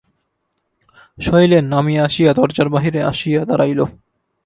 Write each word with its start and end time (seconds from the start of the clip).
শৈলেন 1.17 1.65
নামিয়া 1.73 2.01
আসিয়া 2.07 2.31
দরজার 2.37 2.67
বাহিরে 2.73 3.01
আসিয়া 3.11 3.41
দাঁড়াইল। 3.49 3.79